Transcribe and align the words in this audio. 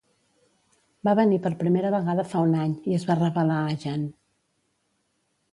Va 1.07 1.13
venir 1.19 1.37
per 1.43 1.51
primera 1.59 1.91
vegada 1.97 2.25
fa 2.31 2.41
un 2.47 2.57
any 2.63 2.73
i 2.93 2.97
es 3.01 3.07
va 3.11 3.19
revelar 3.23 3.61
a 3.69 3.79
Jeanne. 3.85 4.11